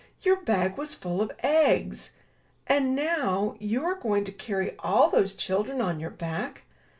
[0.23, 2.13] Your bag was full of eggs!
[2.65, 6.63] And, now, you are going to carry all those children on your back?